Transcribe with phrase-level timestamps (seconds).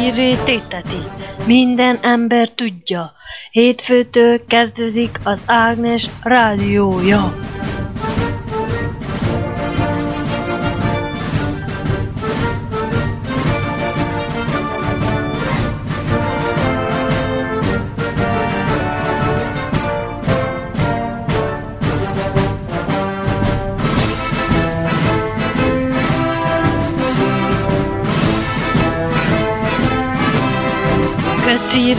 [0.00, 1.02] Köszíré téteti,
[1.46, 3.12] minden ember tudja,
[3.50, 7.34] hétfőtől kezdődik az Ágnes rádiója.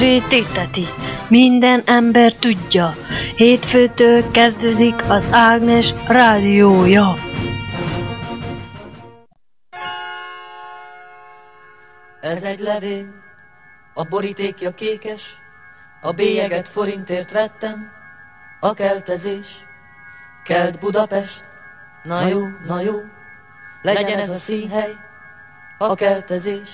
[0.02, 0.86] Köszíré téteti,
[1.28, 2.96] minden ember tudja,
[3.36, 7.14] hétfőtől kezdődik az Ágnes rádiója.
[12.22, 13.06] Ez egy levél,
[13.94, 15.38] a borítékja kékes,
[16.02, 17.92] a bélyeget forintért vettem,
[18.60, 19.48] a keltezés,
[20.44, 21.44] kelt Budapest,
[22.04, 22.96] na jó, na jó,
[23.82, 24.92] legyen ez a színhely,
[25.78, 26.70] a keltezés,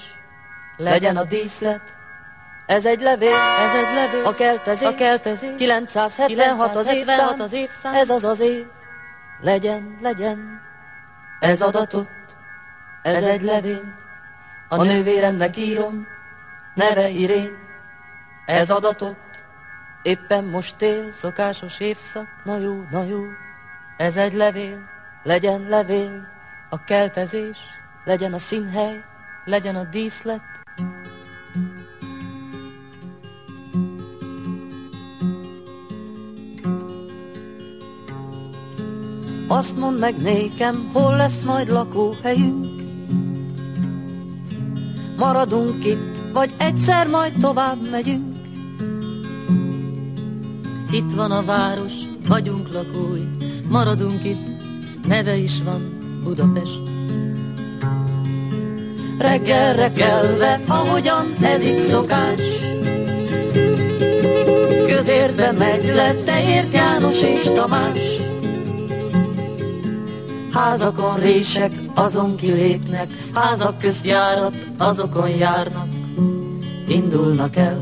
[0.78, 1.98] legyen a díszlet,
[2.68, 7.94] ez egy levél, ez egy levél, a keltezés, a keltezés, 976 az évszám, az évszám,
[7.94, 8.66] ez az az év,
[9.42, 10.62] legyen, legyen,
[11.40, 12.08] ez adatot,
[13.04, 13.82] ez egy levél,
[14.70, 16.08] a nővéremnek írom,
[16.76, 17.52] neve Irén,
[18.46, 19.18] ez adatot,
[20.02, 23.20] éppen most él, szokásos évszak, na jó, na jó,
[23.98, 24.80] ez egy levél,
[25.24, 26.28] legyen levél,
[26.70, 27.58] a keltezés,
[28.06, 29.04] legyen a színhely,
[29.46, 30.42] legyen a díszlet,
[39.58, 42.82] Azt mondd meg nékem, hol lesz majd lakóhelyünk?
[45.18, 48.38] Maradunk itt, vagy egyszer majd tovább megyünk?
[50.92, 51.94] Itt van a város,
[52.28, 53.24] vagyunk lakói
[53.70, 54.48] Maradunk itt,
[55.08, 56.80] neve is van Budapest.
[59.20, 62.42] Reggelre kelve, ahogyan ez itt szokás.
[64.88, 68.17] Közérbe megy le, te ért János és Tamás
[70.58, 75.88] Házakon rések, azon kilépnek, házak közt járat, azokon járnak,
[76.88, 77.80] indulnak el.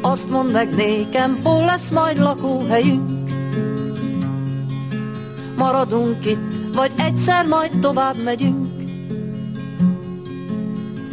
[0.00, 3.30] Azt mondd meg nékem, hol lesz majd lakóhelyünk?
[5.56, 8.82] Maradunk itt, vagy egyszer majd tovább megyünk?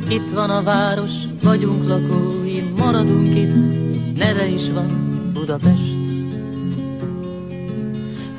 [0.09, 1.13] Itt van a város,
[1.43, 5.90] vagyunk lakói, maradunk itt, neve is van Budapest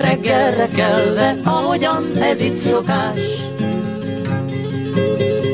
[0.02, 3.20] reggelre kelve, ahogyan ez itt szokás.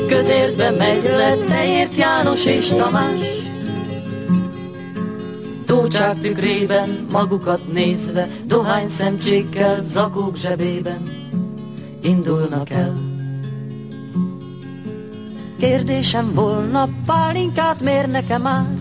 [0.07, 3.21] Közértbe megy le, te ért János és Tamás.
[5.65, 11.01] Tócsák tükrében, magukat nézve, dohány szemcsékkel, zakók zsebében
[12.01, 12.93] indulnak el.
[15.59, 18.78] Kérdésem volna, pálinkát mér nekem már?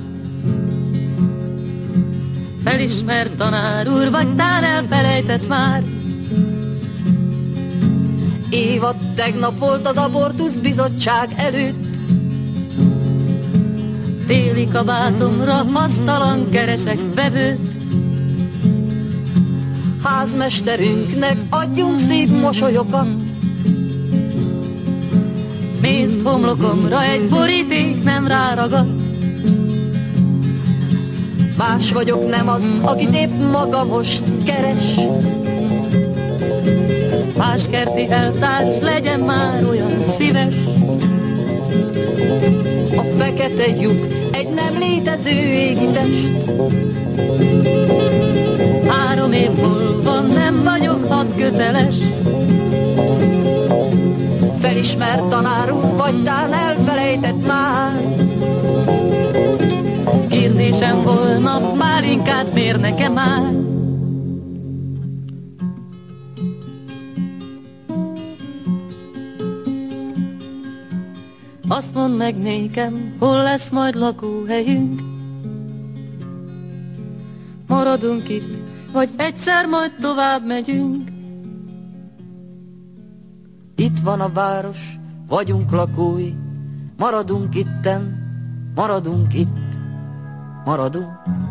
[2.69, 5.83] Felismert tanár úr, vagy tán elfelejtett már?
[8.51, 11.97] Évad tegnap volt az abortusz bizottság előtt.
[14.27, 17.73] Téli kabátomra masztalan keresek vevőt.
[20.03, 23.09] Házmesterünknek adjunk szép mosolyokat.
[25.81, 28.98] Pénzt homlokomra egy boríték nem ráragadt.
[31.59, 34.95] Más vagyok, nem az, akit épp maga most keres.
[37.37, 40.55] Más kerti eltárs legyen már olyan szíves.
[42.97, 46.35] A fekete lyuk egy nem létező égi test.
[48.89, 51.97] Három év múlva nem vagyok hat köteles.
[54.59, 58.18] Felismert tanár úr, vagy tán elfelejtett már.
[60.79, 63.55] Kérdésem volna, már inkább mér nekem már.
[71.69, 75.01] Azt mondd meg nékem, hol lesz majd lakóhelyünk?
[77.67, 78.57] Maradunk itt,
[78.93, 81.11] vagy egyszer majd tovább megyünk?
[83.77, 84.99] Itt van a város,
[85.29, 86.33] vagyunk lakói,
[86.99, 88.27] maradunk itten,
[88.75, 89.68] maradunk itt
[90.69, 91.48] maradunk.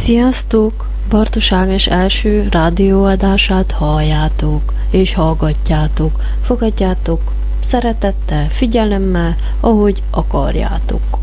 [0.00, 0.86] Sziasztok!
[1.08, 6.20] Bartos Ágnes első rádióadását halljátok és hallgatjátok.
[6.42, 7.20] Fogadjátok
[7.62, 11.19] szeretettel, figyelemmel, ahogy akarjátok.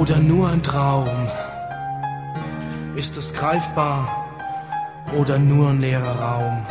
[0.00, 0.18] Oder
[5.38, 6.66] nur ein leerer Raum.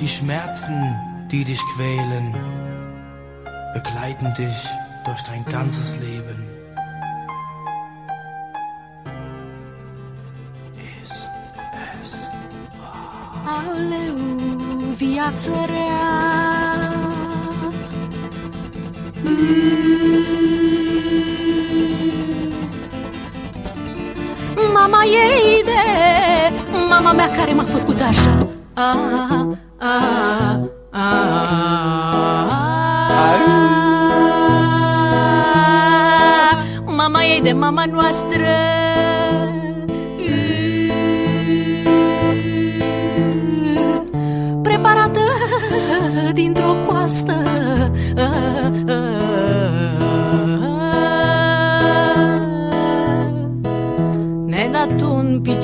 [0.00, 0.96] Die Schmerzen,
[1.30, 2.34] die dich quälen,
[3.74, 4.66] begleiten dich
[5.04, 6.48] durch dein ganzes Leben.
[11.02, 11.30] Ist
[12.02, 12.28] es
[13.46, 14.16] Aleu,
[14.98, 16.58] viață rea
[24.90, 25.80] Mama ei de
[26.88, 28.46] mama mea care m-a făcut așa.
[28.74, 28.96] A,
[29.78, 29.92] a,
[30.90, 31.04] a,
[36.84, 38.46] Mama ei de mama noastră.
[44.62, 45.20] Preparată
[46.32, 47.42] dintr-o coastă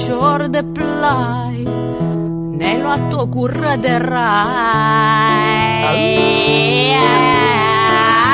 [0.05, 1.69] picior de plai
[2.57, 4.25] Ne-ai luat o gură de rai.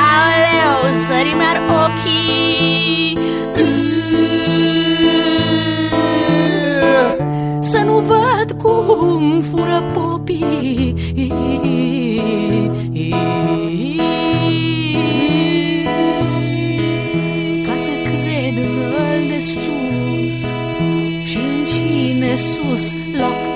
[0.03, 3.17] Aoleu, sări mi-ar ochii
[7.59, 10.95] Să nu văd cum fură popii
[22.31, 23.51] Yesus lokus.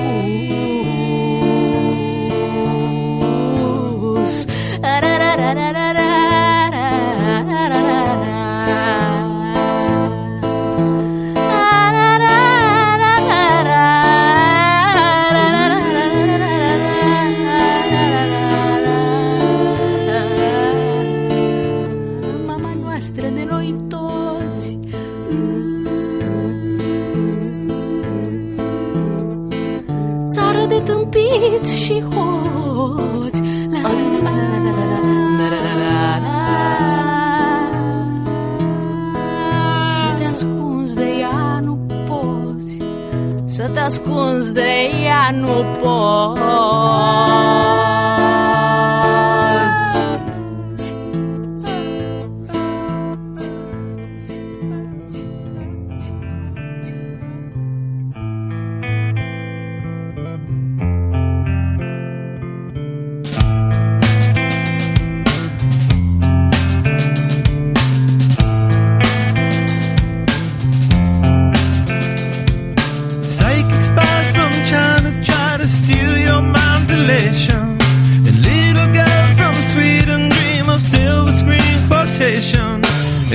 [43.86, 46.34] nascunzdejano po.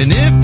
[0.00, 0.39] And if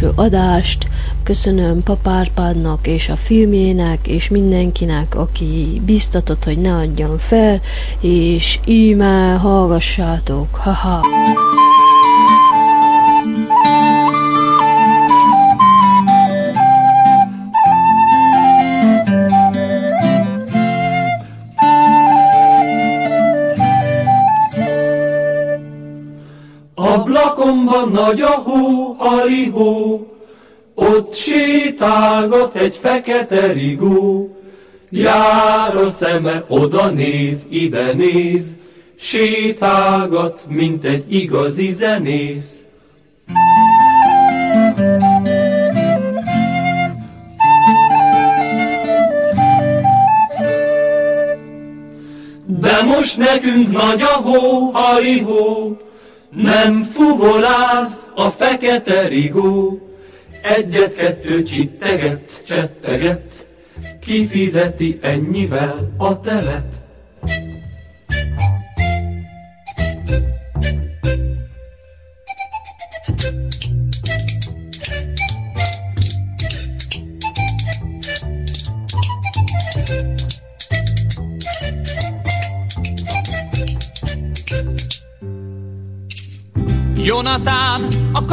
[0.00, 0.88] első adást.
[1.22, 7.60] Köszönöm Papárpádnak és a filmjének, és mindenkinek, aki biztatott, hogy ne adjam fel,
[8.00, 11.06] és íme hallgassátok, haha!
[26.74, 30.06] Ablakomban nagy a hó, halihó,
[30.74, 34.36] ott sétálgat egy fekete rigó,
[34.90, 38.56] jár a szeme, oda néz, ide néz,
[38.96, 42.64] sétálgat, mint egy igazi zenész.
[52.46, 55.78] De most nekünk nagy a hó, halihó,
[56.30, 59.80] nem fuvoláz a fekete rigó.
[60.42, 63.46] Egyet-kettő csitteget, csetteget,
[64.00, 66.79] kifizeti ennyivel a telet.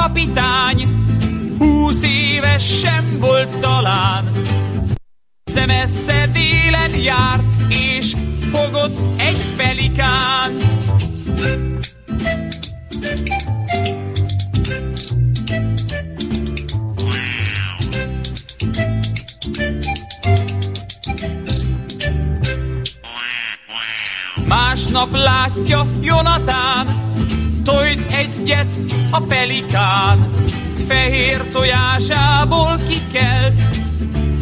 [0.07, 1.03] Kapitány,
[1.57, 4.31] húsz éves sem volt talán.
[5.43, 8.15] Szemessze délen járt, és
[8.51, 10.63] fogott egy pelikánt.
[24.47, 27.06] Másnap látja Jonatán,
[27.67, 28.75] tojt egyet
[29.11, 30.29] a pelikán,
[30.87, 33.61] fehér tojásából kikelt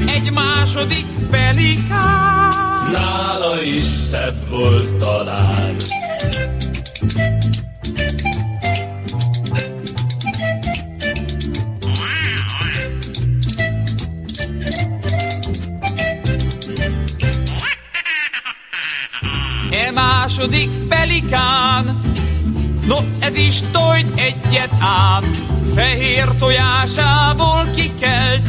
[0.08, 2.92] egy második pelikán.
[2.92, 5.76] Nála is szebb volt talán.
[19.72, 22.02] E második pelikán,
[22.88, 25.24] no ez is tojt egyet ám,
[25.76, 28.48] fehér tojásából kikelt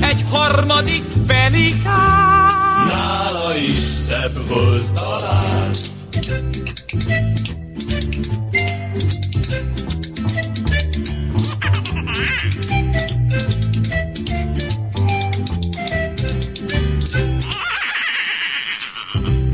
[0.00, 2.86] egy harmadik pelikán.
[2.86, 5.70] Nála is szebb volt talán.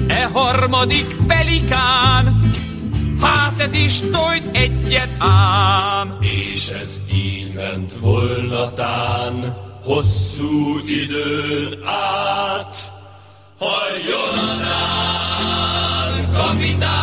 [0.07, 2.42] E harmadik pelikán,
[3.73, 6.19] ez is tojt egyet ám.
[6.21, 12.93] És ez így ment volna tán, hosszú időn át.
[13.59, 17.02] Halljon rám, kapitány,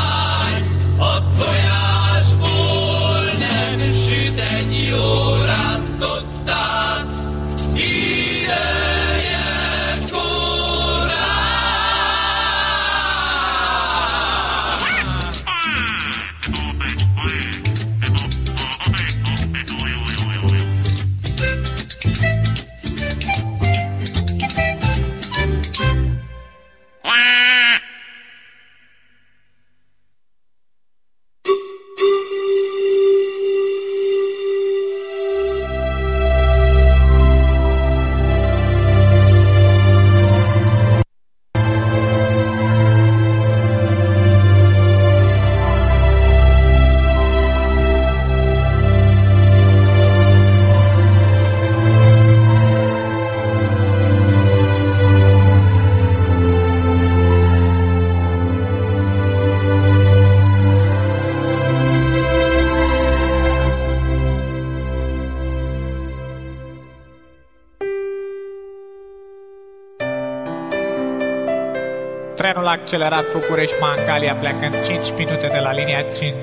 [72.49, 76.33] Trenul a accelerat București-Mangalia plecând 5 minute de la linia 5.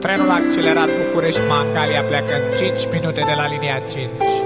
[0.00, 4.43] Trenul a accelerat București-Mangalia plecând 5 minute de la linia 5.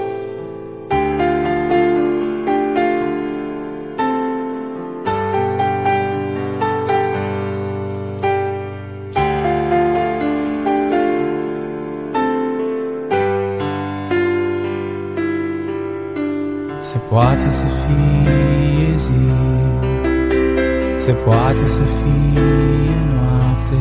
[21.51, 23.75] Poate să fie noapte,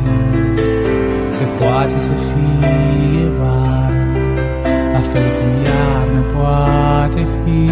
[1.31, 4.07] se poate să fie vară,
[4.93, 7.71] la fel cum iarnă poate fi.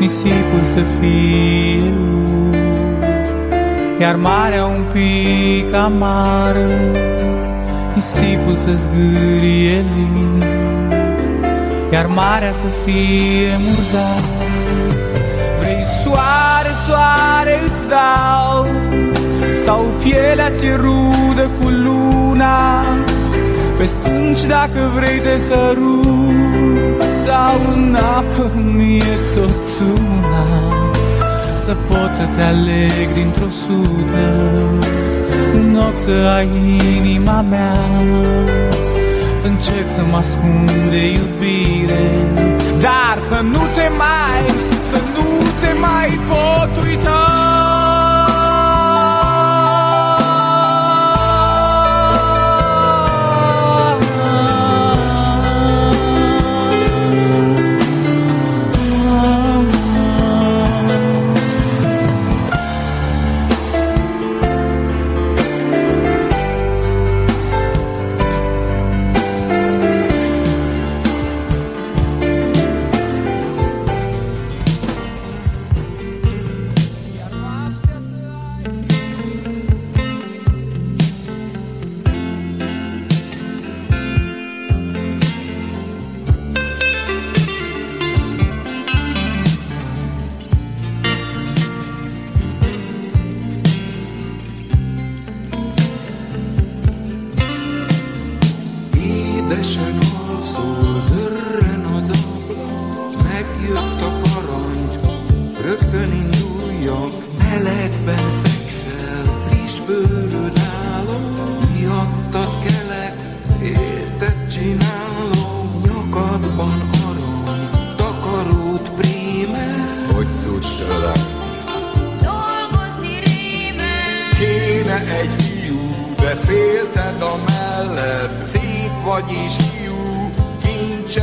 [0.00, 1.92] Nisipul să fie
[2.48, 2.56] ud,
[4.00, 6.68] iar marea un pic amară,
[7.94, 10.44] nisipul să zgârie lin
[11.92, 14.49] iar marea să fie murdar.
[16.90, 18.66] Vrei soare, soare îți dau,
[19.58, 22.84] Sau pielea ți rudă cu luna.
[23.78, 30.46] Pe stânci dacă vrei te sărut Sau în apă mie tot una.
[31.54, 34.28] Să poți să te aleg dintr-o sută
[35.54, 36.48] În ochi să ai
[36.96, 37.76] inima mea.
[39.34, 42.08] Să încerc să mă ascund de iubire
[42.80, 47.39] Dar să nu te mai, să nu avete mai potuto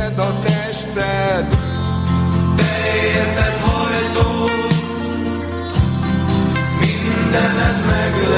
[0.08, 1.46] kincsed a tested.
[2.56, 2.72] Te
[3.14, 4.50] érted hajtó,
[6.80, 8.37] mindened meglegyen,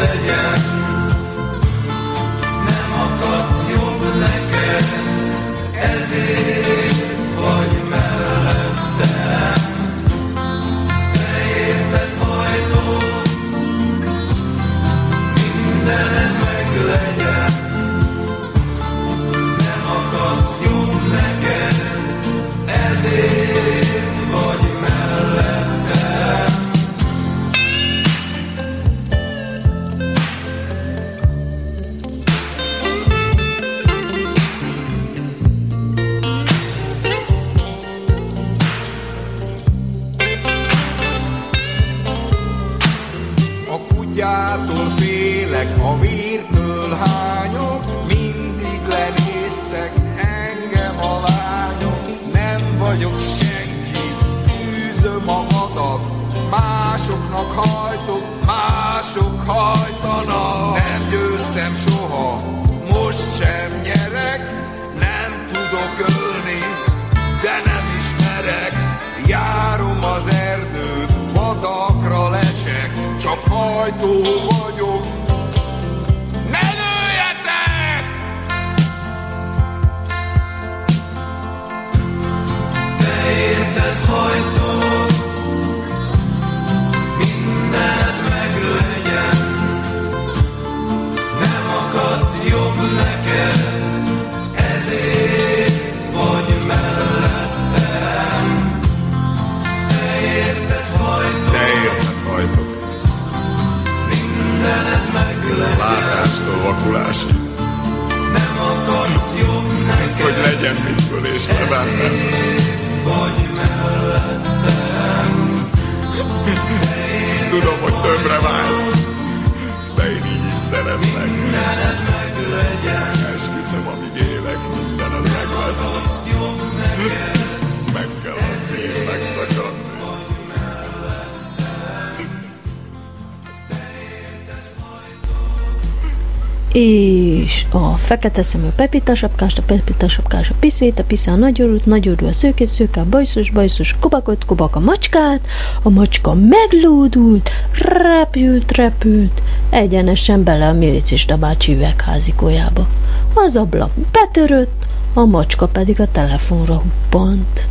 [138.11, 142.33] fekete szemű Pepita sapkást, a Pepita sapkás a piszét, a pisza a nagyorút, nagyorú a
[142.33, 145.41] szőkét, szőke a bajszos, bajszos a kubakot, kubak a macskát,
[145.83, 152.87] a macska meglódult, repült, repült, egyenesen bele a milicista bácsi üvegházikójába.
[153.35, 157.67] Az ablak betörött, a macska pedig a telefonra huppant.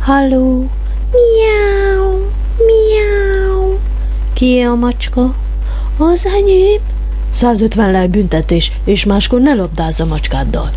[0.00, 0.68] Halló,
[1.10, 2.18] miau,
[2.56, 3.78] miau.
[4.32, 5.34] Ki a macska?
[5.98, 6.91] Az enyém.
[7.32, 10.70] 150 lej büntetés, és máskor ne labdázz a macskáddal.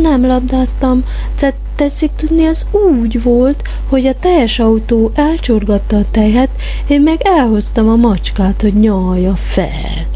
[0.00, 6.48] Nem labdáztam, te tetszik tudni, az úgy volt, hogy a teljes autó elcsorgatta a tejet,
[6.86, 10.06] én meg elhoztam a macskát, hogy nyalja fel.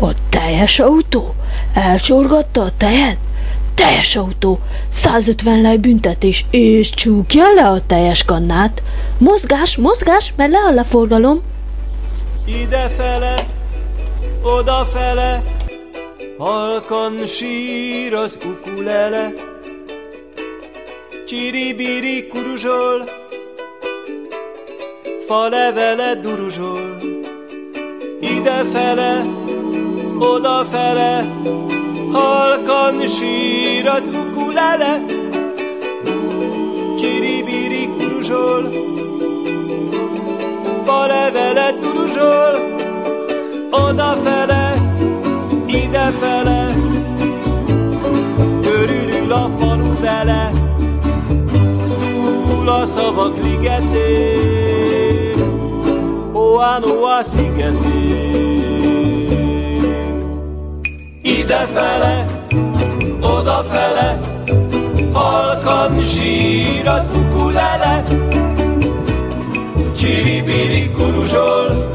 [0.00, 1.34] A teljes autó?
[1.74, 3.16] Elcsorgatta a tejet?
[3.74, 8.82] Teljes autó, 150 lej büntetés, és csúkja le a teljes kannát.
[9.18, 11.40] Mozgás, mozgás, mert leáll a forgalom.
[12.44, 13.46] Idefele,
[14.44, 15.42] odafele,
[16.38, 19.34] halkan sír az ukulele.
[21.26, 23.08] Csiribiri kuruzsol,
[25.26, 26.98] falevele duruzsol.
[28.20, 29.26] Idefele,
[30.18, 31.28] odafele,
[32.12, 35.04] halkan sír az ukulele.
[36.98, 38.70] Csiribiri kuruzsol,
[40.84, 42.63] falevele duruzsol,
[43.74, 44.74] odafele,
[45.66, 46.74] idefele,
[48.62, 50.52] körülül a falu vele,
[52.46, 54.72] túl a szavak ligetén,
[56.32, 58.44] Oán, Oá szigetén.
[61.22, 62.24] Idefele,
[63.20, 64.18] odafele,
[65.12, 68.02] halkan sír az ukulele,
[69.96, 71.92] Csiribiri kuruzsol,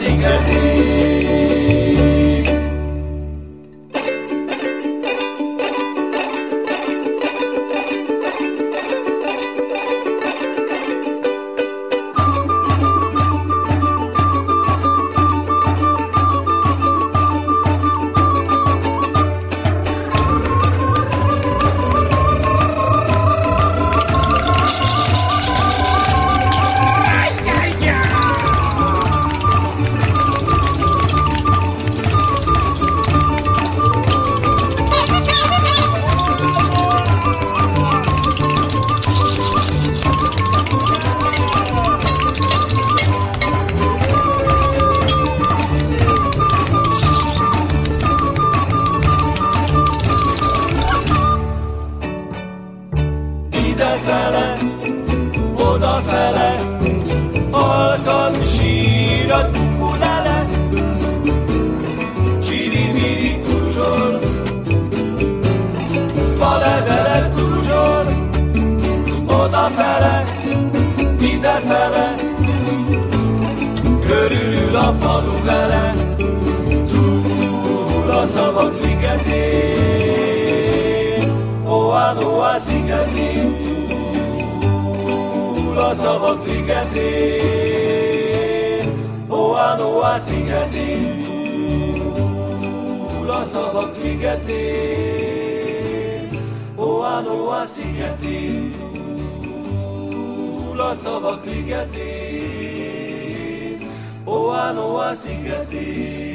[105.23, 106.32] Xin.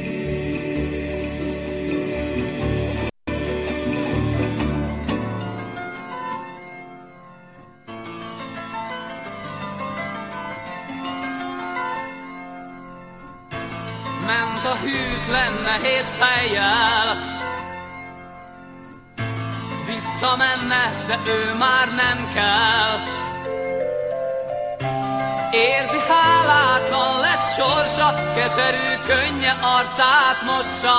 [27.57, 30.97] Sorsa, keserű könnye arcát mossa.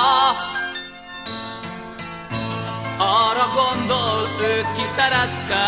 [2.99, 5.67] Arra gondol, őt ki szerette.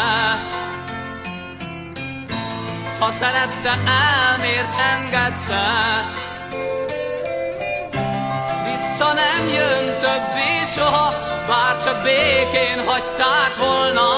[2.99, 5.66] Ha szerette, elmért engedte.
[8.64, 11.12] Vissza nem jön többé soha,
[11.49, 14.09] bár csak békén hagyták volna.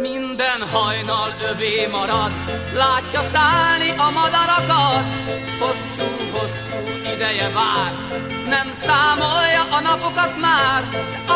[0.00, 2.32] Minden hajnal övé marad,
[2.74, 5.04] látja szállni a madarakat.
[5.60, 6.80] Hosszú-hosszú
[7.14, 7.92] ideje vár,
[8.48, 10.82] nem számolja a napokat már,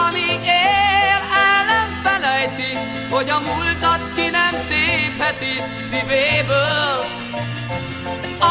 [0.06, 2.78] amíg él, el nem felejti,
[3.10, 7.04] hogy a múltat ki nem tépheti szívéből.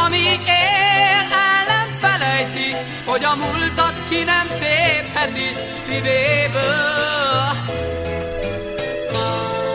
[0.05, 2.75] Amíg él, el nem felejti,
[3.05, 5.49] hogy a múltat ki nem tépheti
[5.85, 7.11] szívéből.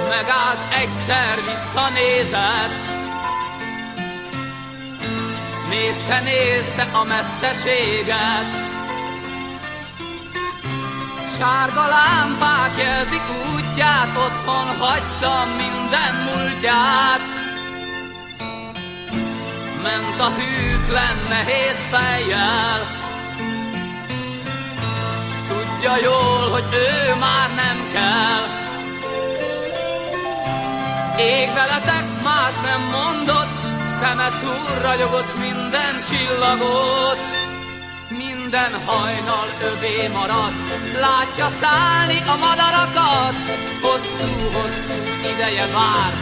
[0.09, 2.86] Megállt egyszer visszanézett,
[5.69, 8.67] Nézte, nézte a messzeséget,
[11.39, 13.23] Sárga lámpák jelzik
[13.55, 17.37] útját, otthon hagyta minden múltját.
[19.83, 22.81] ment a hűtlen nehéz fejjel.
[25.49, 28.45] Tudja jól, hogy ő már nem kell.
[31.19, 33.66] Ég veletek más nem mondott,
[34.01, 37.18] szeme túl ragyogott minden csillagot.
[38.09, 40.53] Minden hajnal övé marad,
[41.01, 43.34] látja szállni a madarakat.
[43.82, 44.99] Hosszú-hosszú
[45.32, 46.12] ideje vár,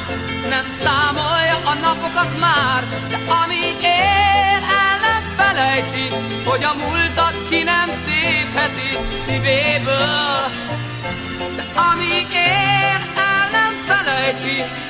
[0.48, 6.06] nem számolja a napokat már, de amíg él, el nem felejti,
[6.44, 8.53] hogy a múltat ki nem tépheti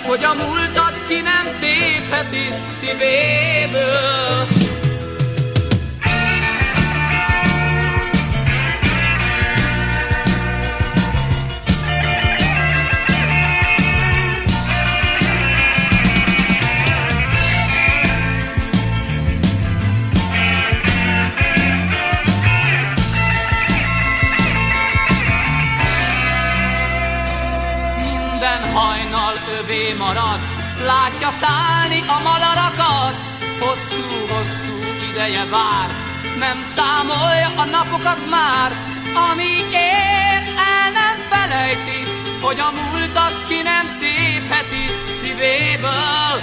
[0.07, 4.54] hogy a múltat ki nem tépheti szívéből.
[29.99, 30.41] Marad,
[30.87, 33.15] látja szállni a madarakat.
[33.61, 34.77] Hosszú-hosszú
[35.11, 35.89] ideje vár,
[36.39, 38.71] nem számolja a napokat már,
[39.31, 40.41] amíg ér,
[40.73, 42.01] el nem felejti,
[42.41, 44.85] hogy a múltat ki nem tépheti
[45.21, 46.37] szívéből.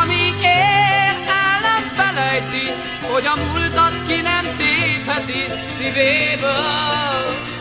[0.00, 2.66] Amíg ér, el nem felejti,
[3.10, 5.42] hogy a múltat ki nem tépheti
[5.76, 7.57] szívéből.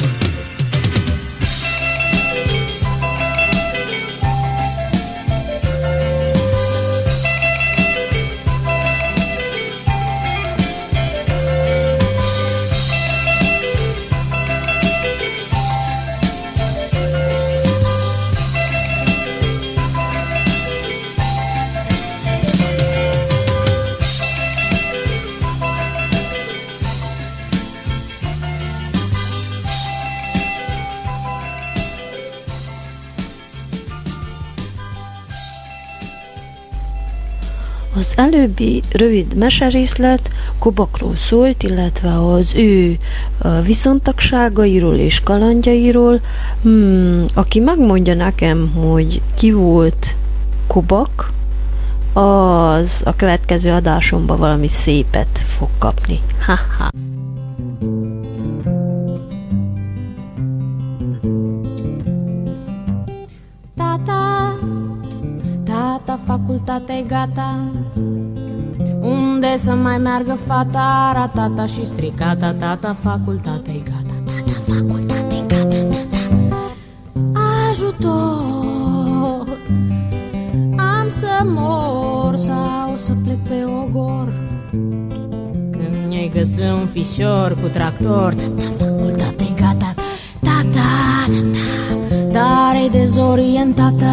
[38.17, 42.97] Előbbi rövid meserészlet Kobakról szólt, illetve az ő
[43.63, 46.21] viszontagságairól és kalandjairól.
[46.61, 50.15] Hmm, aki megmondja nekem, hogy ki volt
[50.67, 51.31] Kobak,
[52.13, 56.19] az a következő adásomban valami szépet fog kapni.
[56.45, 56.89] Ha-ha.
[66.47, 67.59] Facultate gata.
[69.01, 76.17] Unde să mai meargă fata Ratata și stricata Tata, facultate gata Tata, facultate gata Tata
[77.69, 79.57] Ajutor!
[80.77, 84.33] Am să mor Sau să plec pe ogor.
[85.71, 89.93] Când mi-ai găsit un fișor cu tractor Tata, facultate gata
[90.39, 90.87] Tata, tata
[92.31, 94.05] Dar e dezorientată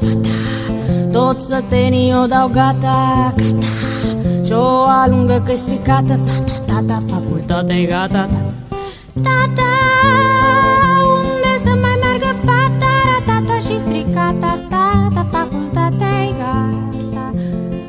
[0.00, 0.45] fata
[1.16, 3.66] Tot sătenii o dau gata, gata.
[4.44, 6.16] Și-o alungă că stricată.
[6.16, 8.54] Fata, tata, facultate gata, tata
[9.22, 9.72] Tata,
[11.16, 12.92] unde să mai meargă fata?
[13.08, 17.32] Ratata și stricata Tata, facultate gata.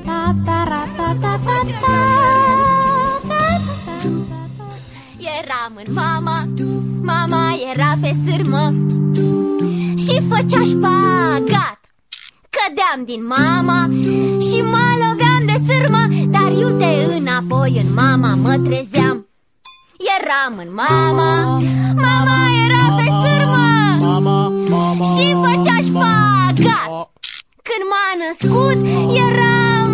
[0.06, 1.98] Tata, ratata, tata
[5.40, 6.48] Eram în mama,
[7.02, 8.74] mama era pe sârmă.
[9.98, 11.77] Și făcea șpagat
[12.68, 13.80] Cădeam din mama
[14.48, 19.28] și mă loveam de sârmă Dar iute înapoi în mama mă trezeam.
[20.18, 21.60] Eram în mama,
[21.96, 23.68] mama era pe sârmă
[25.12, 26.90] Și făcea șpagat
[27.68, 28.78] Când m-a născut
[29.26, 29.92] eram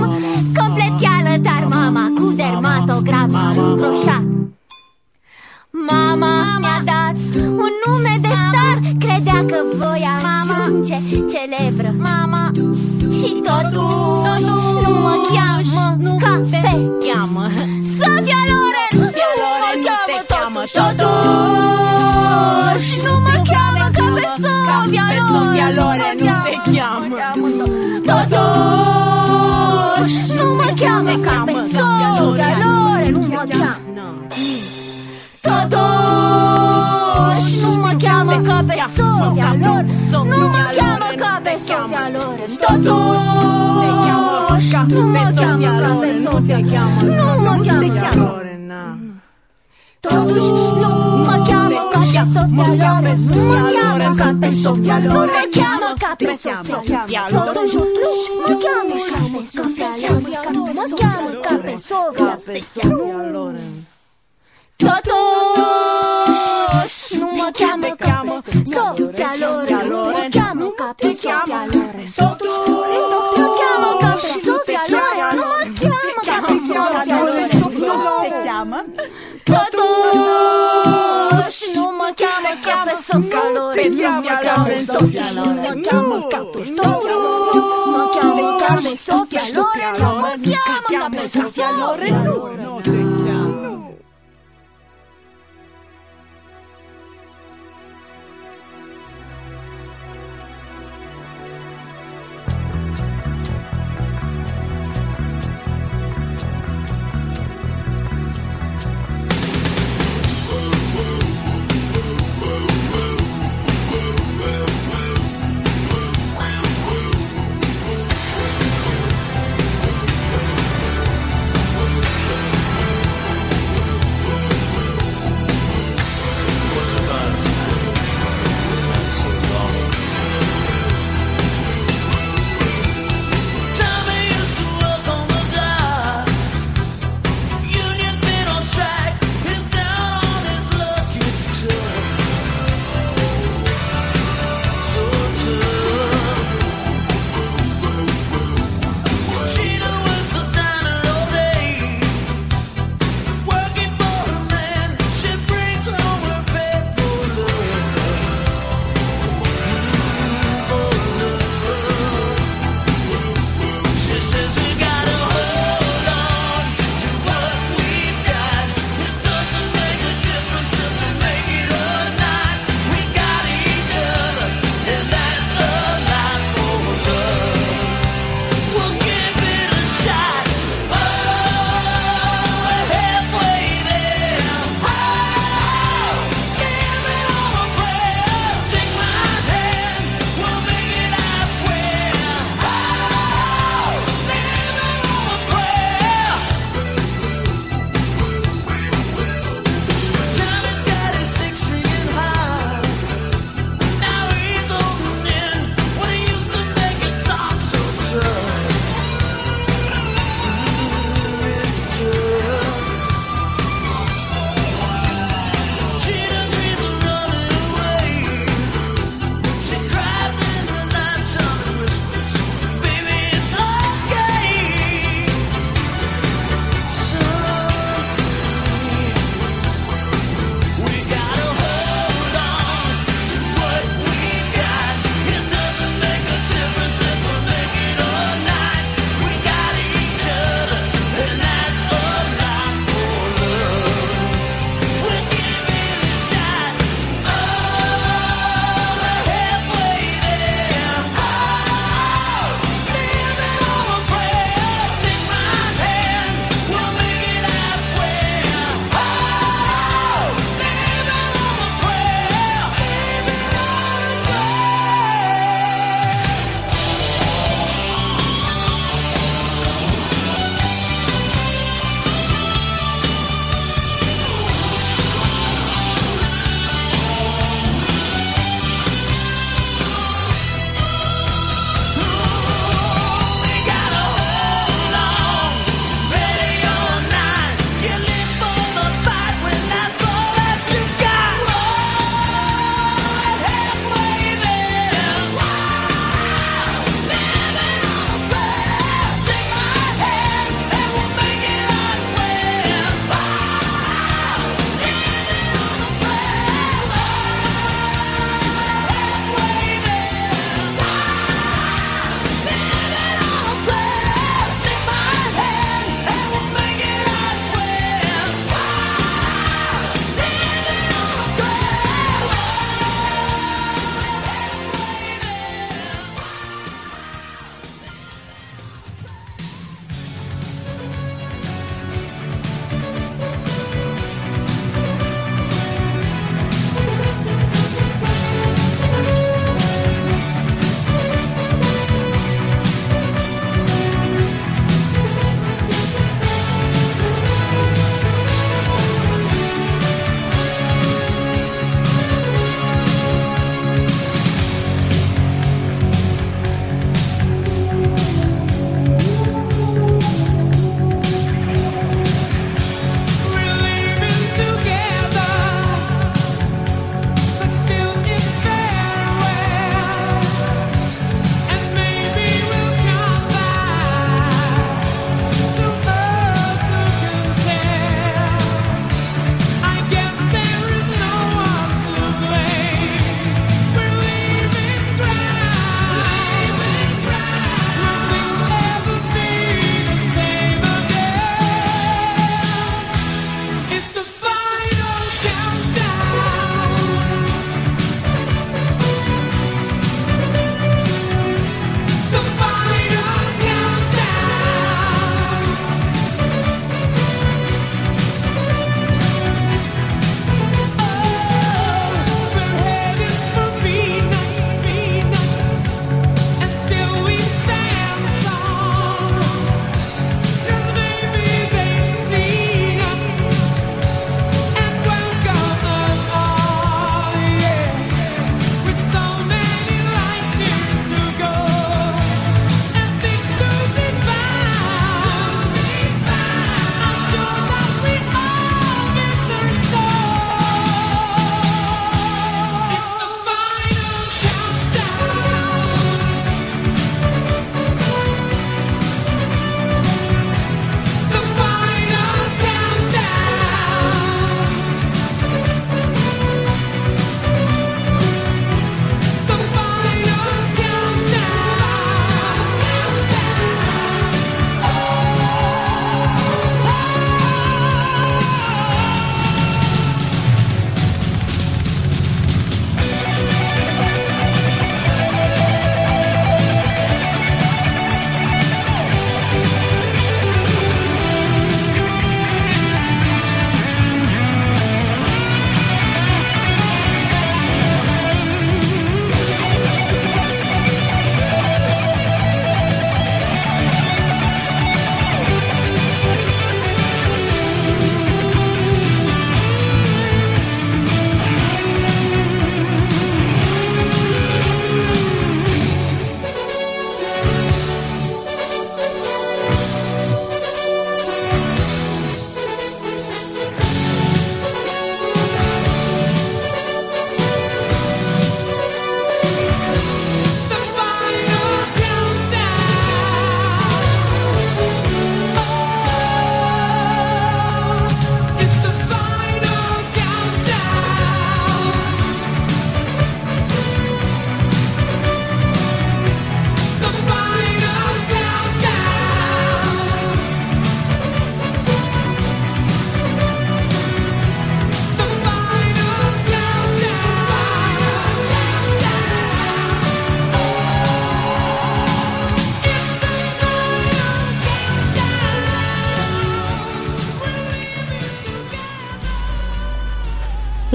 [0.57, 3.51] complet cheală Dar mama cu dermatograf m-a
[24.81, 27.15] Peso dialore, non te chiamo
[28.03, 29.33] Dodos,
[30.35, 31.13] non mi chiama
[31.45, 33.79] Peso dialore, non mi chiama
[37.61, 45.55] non mi chiama Peso dialore, non mi chiama Peso dialore Dodos, non mi chiama Peso
[45.57, 47.01] dialore, non mi chiama
[50.01, 50.47] Dodos,
[50.79, 53.27] non mi chiama Sofia, Sofia Loren.
[53.31, 57.67] Tu mă cheamă ca pe Sofia Loren Tu mă cheamă ca pe Sofia Tot în
[57.71, 61.53] jur tuș mă cheamă ca pe Sofia Loren Tu mă cheamă ca
[61.89, 62.33] Sofia
[64.75, 65.37] Totuși
[67.19, 72.57] nu mă cheamă ca pe Sofia Loren Nu mă cheamă ca pe Sofia Loren Totuși
[83.21, 83.75] calor,
[84.33, 86.29] calor, el calor,
[91.53, 93.72] calor, el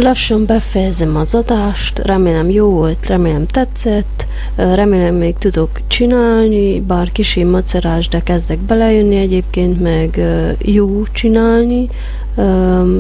[0.01, 4.27] Lassan befejezem az adást, remélem jó volt, remélem tetszett,
[4.57, 10.21] remélem még tudok csinálni, bár kicsi macerás, de kezdek belejönni egyébként, meg
[10.59, 11.89] jó csinálni,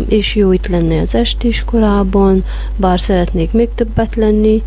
[0.09, 2.44] és jó itt lenni az estiskolában,
[2.76, 4.62] bár szeretnék még többet lenni,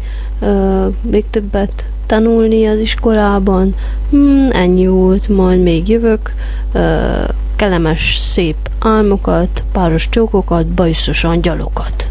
[1.02, 3.76] még többet tanulni az iskolában.
[4.10, 6.34] Hmm, ennyi volt, majd még jövök.
[7.56, 12.11] Kellemes, szép álmokat, páros csókokat, bajszos angyalokat.